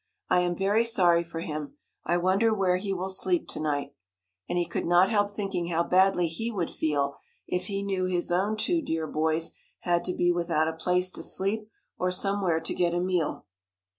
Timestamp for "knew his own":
7.83-8.57